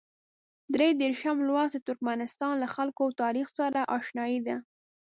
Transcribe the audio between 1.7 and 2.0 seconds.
د